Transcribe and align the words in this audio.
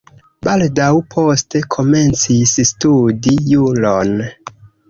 Baldaŭ 0.45 0.87
poste 1.15 1.61
komencis 1.77 2.57
studi 2.71 3.37
juron. 3.55 4.19